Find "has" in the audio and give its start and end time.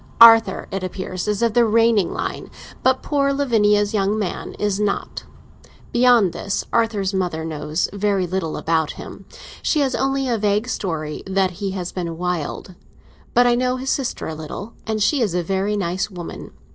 9.81-9.93, 11.77-11.91